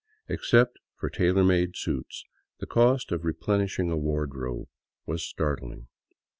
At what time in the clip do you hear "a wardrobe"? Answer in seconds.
3.91-4.67